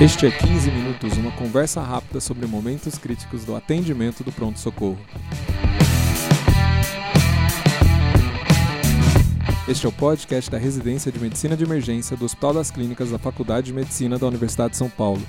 [0.00, 4.96] Este é 15 Minutos, uma conversa rápida sobre momentos críticos do atendimento do pronto-socorro.
[9.66, 13.18] Este é o podcast da Residência de Medicina de Emergência do Hospital das Clínicas da
[13.18, 15.20] Faculdade de Medicina da Universidade de São Paulo.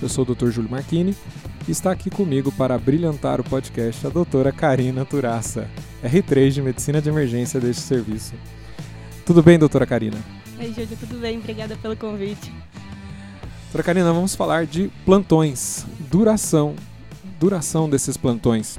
[0.00, 0.50] Eu sou o Dr.
[0.50, 1.16] Júlio Marchini
[1.53, 5.68] e está aqui comigo para brilhantar o podcast a doutora Karina Turaça,
[6.02, 8.34] R3 de Medicina de Emergência deste serviço.
[9.24, 10.18] Tudo bem, doutora Karina?
[10.58, 11.38] Oi, Júlio, tudo bem?
[11.38, 12.52] Obrigada pelo convite.
[13.62, 16.74] Doutora Karina, vamos falar de plantões, duração,
[17.40, 18.78] duração desses plantões.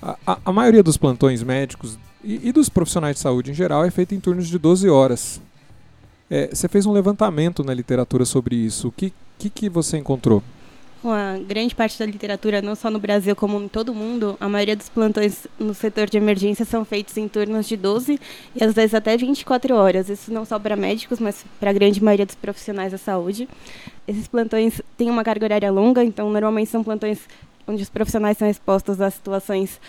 [0.00, 3.84] A, a, a maioria dos plantões médicos e, e, dos profissionais de saúde em geral
[3.84, 5.40] é feita em turnos de 12 horas.
[6.30, 8.88] É, você fez um levantamento na literatura sobre isso.
[8.88, 10.42] O que, que, que você encontrou?
[11.02, 14.48] Uma grande parte da literatura, não só no Brasil como em todo o mundo, a
[14.48, 18.20] maioria dos plantões no setor de emergência são feitos em turnos de 12
[18.54, 20.08] e às vezes até 24 horas.
[20.08, 23.48] Isso não só para médicos, mas para a grande maioria dos profissionais da saúde.
[24.06, 27.20] Esses plantões têm uma carga horária longa, então normalmente são plantões
[27.66, 29.80] onde os profissionais são expostos a situações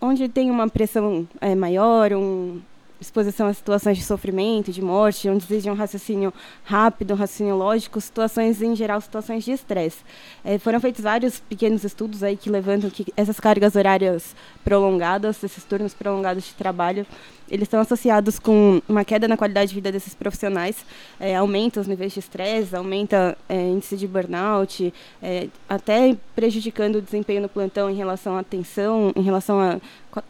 [0.00, 2.60] onde tem uma pressão é, maior, um,
[3.00, 6.32] exposição a situações de sofrimento, de morte, onde exige um raciocínio
[6.64, 9.98] rápido, um raciocínio lógico, situações, em geral, situações de estresse.
[10.44, 14.34] É, foram feitos vários pequenos estudos aí que levantam que essas cargas horárias
[14.64, 17.06] prolongadas, esses turnos prolongados de trabalho,
[17.48, 20.84] eles estão associados com uma queda na qualidade de vida desses profissionais,
[21.20, 24.92] é, aumenta os níveis de estresse, aumenta é, índice de burnout,
[25.22, 29.78] é, até prejudicando o desempenho no plantão em relação à atenção, em relação à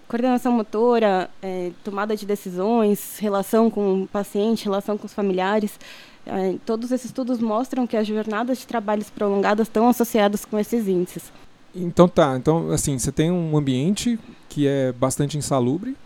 [0.09, 5.79] coordenação motora, é, tomada de decisões, relação com o paciente, relação com os familiares.
[6.27, 10.89] É, todos esses estudos mostram que as jornadas de trabalhos prolongadas estão associadas com esses
[10.89, 11.33] índices.
[11.75, 15.97] Então tá, então assim, você tem um ambiente que é bastante insalubre,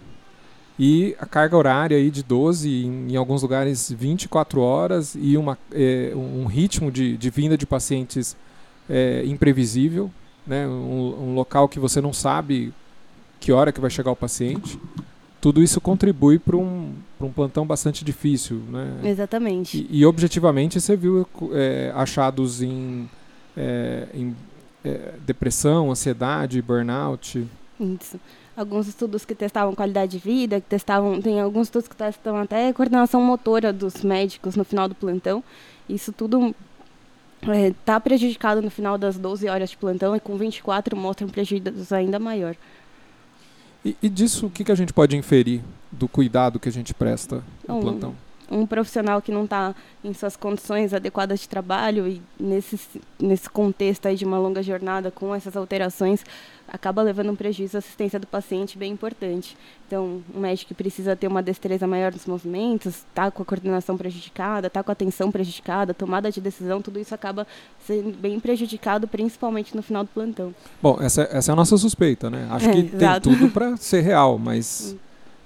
[0.78, 5.58] e a carga horária aí de 12, em, em alguns lugares 24 horas, e uma,
[5.72, 8.36] é, um ritmo de, de vinda de pacientes
[8.88, 10.08] é, imprevisível,
[10.46, 10.66] né?
[10.68, 12.72] Um, um, local que você não sabe
[13.40, 14.78] que hora que vai chegar o paciente.
[15.40, 18.62] Tudo isso contribui para um, um plantão bastante difícil.
[18.68, 19.00] Né?
[19.04, 19.86] Exatamente.
[19.90, 23.08] E, e objetivamente você viu é, achados em,
[23.56, 24.34] é, em
[24.84, 27.46] é, depressão, ansiedade, burnout.
[27.78, 28.18] Isso
[28.58, 32.72] alguns estudos que testavam qualidade de vida, que testavam, tem alguns estudos que testam até
[32.72, 35.44] coordenação motora dos médicos no final do plantão.
[35.88, 36.54] Isso tudo
[37.40, 41.24] está é, tá prejudicado no final das 12 horas de plantão e com 24 mostra
[41.24, 42.56] um prejuízo ainda maior.
[43.84, 46.92] E, e disso, o que, que a gente pode inferir do cuidado que a gente
[46.92, 48.14] presta no um, plantão?
[48.50, 52.80] Um profissional que não está em suas condições adequadas de trabalho e nesse,
[53.18, 56.24] nesse contexto aí de uma longa jornada com essas alterações,
[56.68, 59.56] acaba levando um prejuízo à assistência do paciente bem importante.
[59.86, 64.66] Então, um médico precisa ter uma destreza maior nos movimentos, está com a coordenação prejudicada,
[64.66, 67.46] está com a atenção prejudicada, tomada de decisão, tudo isso acaba
[67.86, 70.54] sendo bem prejudicado, principalmente no final do plantão.
[70.82, 72.46] Bom, essa, essa é a nossa suspeita, né?
[72.50, 73.28] Acho é, que exato.
[73.28, 74.94] tem tudo para ser real, mas.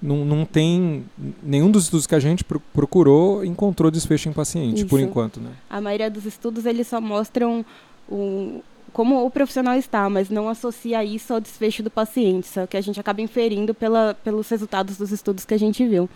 [0.03, 1.05] Não, não tem.
[1.41, 4.87] Nenhum dos estudos que a gente procurou encontrou desfecho em paciente, isso.
[4.87, 5.51] por enquanto, né?
[5.69, 7.65] A maioria dos estudos eles só mostram
[8.11, 8.61] um,
[8.91, 12.81] como o profissional está, mas não associa isso ao desfecho do paciente, só que a
[12.81, 16.09] gente acaba inferindo pela, pelos resultados dos estudos que a gente viu.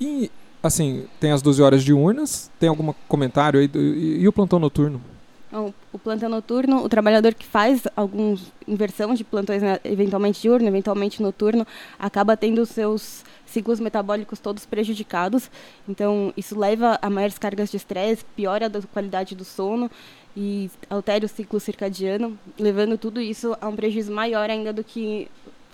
[0.00, 0.30] E,
[0.62, 3.70] assim, tem as 12 horas de urnas, tem algum comentário aí?
[3.74, 5.00] E, e, o plantão noturno?
[5.48, 8.36] Então, o plantão noturno, o trabalhador que faz alguma
[8.66, 11.66] inversão de plantões, né, eventualmente diurno, eventualmente noturno,
[11.98, 15.50] acaba tendo seus ciclos metabólicos todos prejudicados.
[15.88, 19.90] Então, isso leva a maiores cargas de estresse, piora a qualidade do sono
[20.36, 25.28] e altera o ciclo circadiano, levando tudo isso a um prejuízo maior ainda do que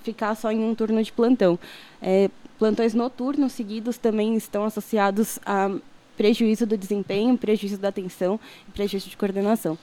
[0.05, 1.59] ficar só em um turno de plantão.
[2.01, 2.31] É,
[2.61, 5.71] plantões noturnos seguidos também estão associados a
[6.17, 8.39] prejuízo do desempenho, prejuízo da atenção
[8.69, 9.78] e prejuízo de coordenação.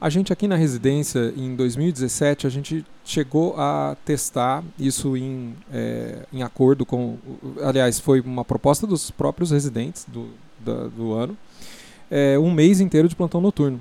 [0.00, 6.24] A gente aqui na residência, em 2017, a gente chegou a testar isso em, é,
[6.32, 7.18] em acordo com.
[7.62, 10.30] Aliás, foi uma proposta dos próprios residentes do,
[10.64, 11.36] da, do ano
[12.10, 13.80] é, um mês inteiro de plantão noturno.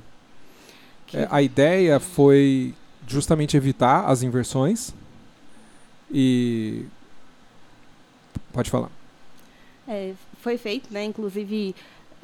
[1.12, 2.76] É, a ideia foi
[3.08, 4.94] justamente evitar as inversões
[6.12, 6.86] e
[8.54, 8.92] pode falar.
[9.88, 11.04] É, foi feito, né?
[11.04, 11.76] Inclusive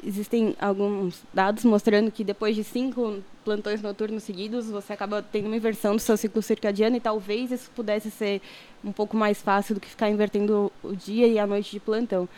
[0.04, 5.56] existem alguns dados mostrando que depois de cinco plantões noturnos seguidos você acaba tendo uma
[5.56, 8.42] inversão do seu ciclo circadiano e talvez isso pudesse ser
[8.84, 12.28] um pouco mais fácil do que ficar invertendo o dia e a noite de plantão.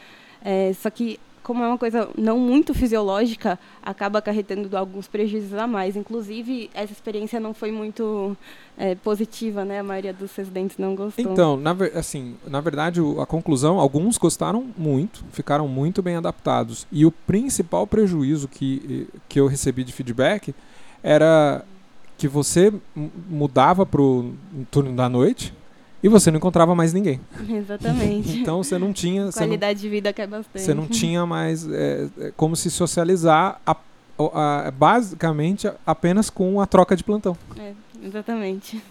[0.43, 5.67] É, só que como é uma coisa não muito fisiológica, acaba acarretando alguns prejuízos a
[5.67, 5.97] mais.
[5.97, 8.37] Inclusive, essa experiência não foi muito
[8.77, 9.81] é, positiva, né?
[9.81, 11.33] A maioria dos residentes não gostou.
[11.33, 16.87] Então, na, assim, na verdade, a conclusão, alguns gostaram muito, ficaram muito bem adaptados.
[16.91, 20.55] E o principal prejuízo que, que eu recebi de feedback
[21.03, 21.65] era
[22.17, 22.73] que você
[23.29, 24.35] mudava para o
[24.71, 25.55] turno da noite,
[26.03, 27.21] e você não encontrava mais ninguém.
[27.49, 28.41] Exatamente.
[28.41, 29.31] então você não tinha.
[29.33, 30.63] Qualidade não, de vida cai bastante.
[30.63, 33.77] Você não tinha mais é, é, como se socializar a,
[34.19, 37.37] a, basicamente apenas com a troca de plantão.
[37.59, 37.73] É,
[38.03, 38.83] exatamente.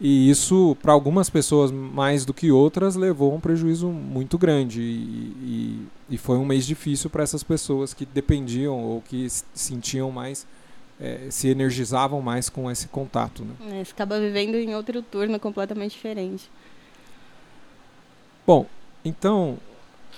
[0.00, 4.82] E isso, para algumas pessoas mais do que outras, levou a um prejuízo muito grande.
[4.82, 10.10] E, e, e foi um mês difícil para essas pessoas que dependiam ou que sentiam
[10.10, 10.46] mais
[11.00, 13.44] é, se energizavam mais com esse contato.
[13.44, 13.80] Né?
[13.80, 16.50] É, você acaba vivendo em outro turno completamente diferente.
[18.46, 18.66] Bom,
[19.04, 19.58] então,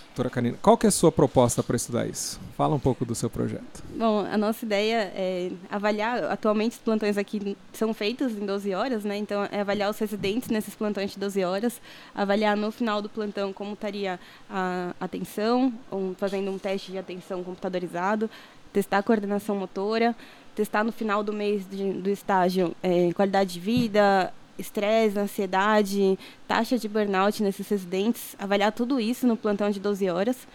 [0.08, 2.40] doutora Karina, qual que é a sua proposta para estudar isso?
[2.56, 3.84] Fala um pouco do seu projeto.
[3.96, 9.04] Bom, a nossa ideia é avaliar, atualmente os plantões aqui são feitos em 12 horas,
[9.04, 9.16] né?
[9.16, 11.80] Então, é avaliar os residentes nesses plantões de 12 horas,
[12.14, 14.18] avaliar no final do plantão como estaria
[14.50, 18.28] a atenção, um, fazendo um teste de atenção computadorizado,
[18.72, 20.14] testar a coordenação motora,
[20.56, 26.18] testar no final do mês de, do estágio é, qualidade de vida, estresse, ansiedade,
[26.48, 30.48] taxa de burnout nesses residentes, avaliar tudo isso no plantão de 12 horas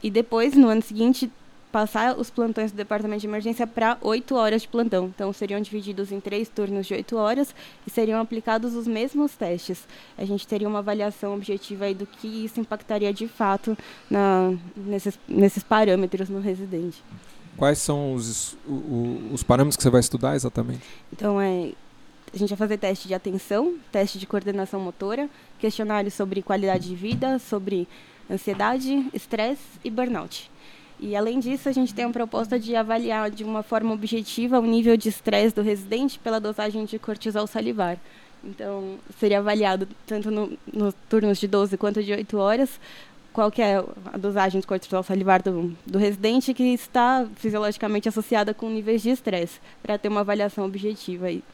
[0.00, 1.28] e depois, no ano seguinte,
[1.72, 5.06] passar os plantões do departamento de emergência para 8 horas de plantão.
[5.06, 7.54] Então, seriam divididos em três turnos de 8 horas
[7.86, 9.86] e seriam aplicados os mesmos testes.
[10.16, 13.76] A gente teria uma avaliação objetiva aí do que isso impactaria de fato
[14.08, 17.02] na, nesses, nesses parâmetros no residente.
[17.58, 20.80] Quais são os, os, os parâmetros que você vai estudar exatamente?
[21.12, 21.72] Então, é,
[22.32, 25.28] a gente vai fazer teste de atenção, teste de coordenação motora,
[25.58, 27.88] questionário sobre qualidade de vida, sobre
[28.30, 30.48] ansiedade, estresse e burnout.
[31.00, 34.64] E além disso, a gente tem a proposta de avaliar de uma forma objetiva o
[34.64, 37.98] nível de estresse do residente pela dosagem de cortisol salivar.
[38.44, 42.80] Então, seria avaliado tanto nos no turnos de 12 quanto de 8 horas
[43.38, 43.76] qual que é
[44.12, 49.10] a dosagem de cortisol salivar do, do residente que está fisiologicamente associada com níveis de
[49.10, 51.44] estresse, para ter uma avaliação objetiva aí.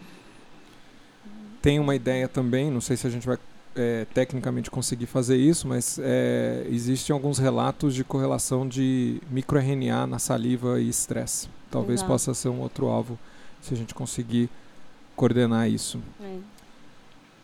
[1.60, 3.36] Tem uma ideia também, não sei se a gente vai
[3.76, 10.19] é, tecnicamente conseguir fazer isso, mas é, existem alguns relatos de correlação de microRNA na
[10.19, 11.50] saliva e estresse.
[11.70, 12.10] Talvez Exato.
[12.10, 13.19] possa ser um outro alvo
[13.60, 14.48] se a gente conseguir
[15.14, 16.00] coordenar isso.
[16.19, 16.38] É.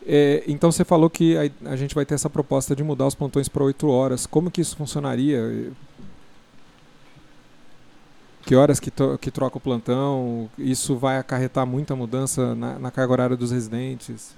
[0.06, 3.14] É, então você falou que a, a, gente vai ter essa proposta de mudar os
[3.14, 4.26] plantões para 8 horas.
[4.26, 5.73] Como que isso funcionaria?
[8.47, 10.49] Que horas que, to, que troca o plantão?
[10.58, 14.35] Isso vai acarretar muita mudança na, na carga horária dos residentes?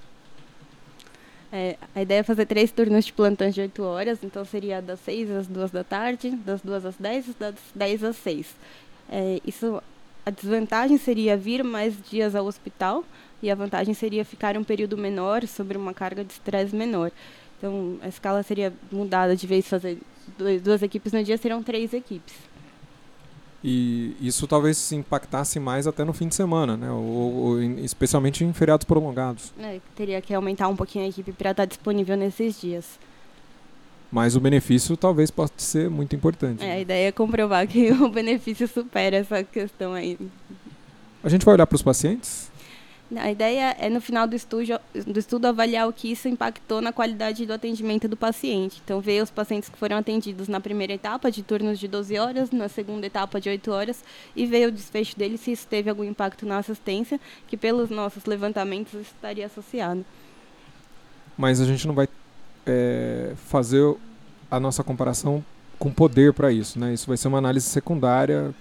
[1.51, 4.99] É, a ideia é fazer três turnos de plantões de 8 horas, então seria das
[5.01, 8.55] 6 às 2 da tarde, das 2 às 10 e das 10 às 6.
[9.09, 9.81] É, isso,
[10.25, 13.03] a desvantagem seria vir mais dias ao hospital,
[13.41, 17.11] e a vantagem seria ficar um período menor sobre uma carga de estresse menor.
[17.57, 19.97] Então, a escala seria mudada, de vez fazer
[20.37, 22.33] dois, duas equipes no dia, serão três equipes.
[23.63, 26.91] E isso talvez se impactasse mais até no fim de semana, né?
[26.91, 29.53] Ou, ou especialmente em feriados prolongados.
[29.57, 32.99] É, teria que aumentar um pouquinho a equipe para estar disponível nesses dias.
[34.13, 36.63] Mas o benefício talvez possa ser muito importante.
[36.63, 36.73] É, né?
[36.73, 40.19] a ideia é comprovar que o benefício supera essa questão aí.
[41.23, 42.51] A gente vai olhar para os pacientes?
[43.15, 46.93] A ideia é, no final do estudo, do estudo, avaliar o que isso impactou na
[46.93, 48.79] qualidade do atendimento do paciente.
[48.85, 52.51] Então, ver os pacientes que foram atendidos na primeira etapa, de turnos de 12 horas,
[52.51, 54.03] na segunda etapa, de 8 horas,
[54.35, 58.25] e ver o desfecho deles, se isso teve algum impacto na assistência, que pelos nossos
[58.25, 60.05] levantamentos estaria associado.
[61.35, 62.07] Mas a gente não vai
[62.65, 63.95] é, fazer
[64.55, 65.43] a nossa comparação
[65.79, 66.93] com poder para isso, né?
[66.93, 68.53] Isso vai ser uma análise secundária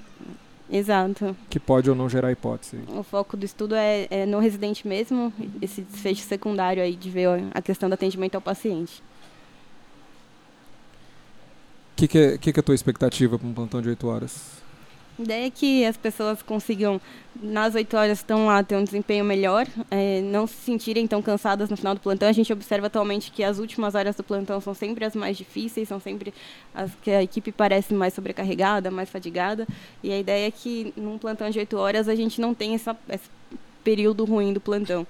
[0.72, 1.36] Exato.
[1.50, 2.78] Que pode ou não gerar hipótese.
[2.88, 5.30] O foco do estudo é, é no residente mesmo,
[5.60, 9.02] esse desfecho secundário aí de ver a questão do atendimento ao paciente.
[11.92, 14.08] O que, que, é, que, que é a tua expectativa para um plantão de 8
[14.08, 14.62] horas?
[15.18, 17.00] A ideia é que as pessoas consigam,
[17.40, 21.68] nas oito horas estão lá, ter um desempenho melhor, é, não se sentirem tão cansadas
[21.68, 22.28] no final do plantão.
[22.28, 25.88] A gente observa atualmente que as últimas horas do plantão são sempre as mais difíceis,
[25.88, 26.32] são sempre
[26.74, 29.66] as que a equipe parece mais sobrecarregada, mais fadigada.
[30.02, 32.96] E a ideia é que num plantão de oito horas a gente não tenha essa,
[33.08, 33.28] esse
[33.84, 35.06] período ruim do plantão.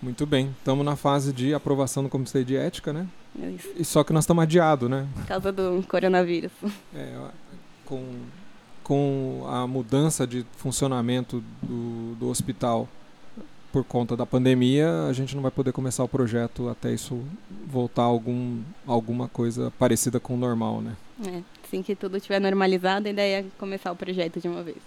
[0.00, 0.54] Muito bem.
[0.58, 3.06] Estamos na fase de aprovação do Comitê de Ética, né?
[3.40, 3.68] É isso.
[3.76, 5.06] E só que nós estamos adiados, né?
[5.14, 6.52] Por causa do coronavírus.
[6.94, 7.16] É,
[7.88, 8.04] com,
[8.84, 12.86] com a mudança de funcionamento do, do hospital,
[13.72, 17.22] por conta da pandemia, a gente não vai poder começar o projeto até isso
[17.66, 20.96] voltar algum, alguma coisa parecida com o normal, né?
[21.26, 24.78] É, assim que tudo estiver normalizado, a ideia é começar o projeto de uma vez.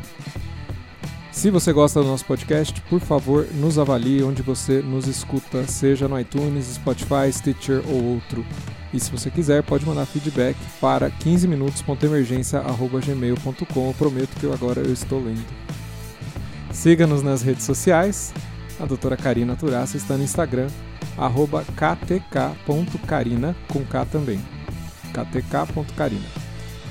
[1.32, 6.08] Se você gosta do nosso podcast, por favor, nos avalie onde você nos escuta, seja
[6.08, 8.46] no iTunes, Spotify, Stitcher ou outro.
[8.94, 13.88] E se você quiser, pode mandar feedback para 15minutos.emergência.gmail.com.
[13.88, 15.44] Eu prometo que agora eu estou lendo.
[16.72, 18.32] Siga-nos nas redes sociais.
[18.80, 20.68] A doutora Karina Turaça está no Instagram,
[21.18, 24.40] arroba ktk.carina, com K também.
[25.14, 26.26] ktk.carina.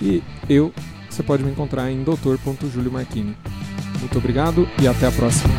[0.00, 0.72] E eu,
[1.10, 3.36] você pode me encontrar em doutor.juliomarquini.
[4.00, 5.52] Muito obrigado e até a próxima.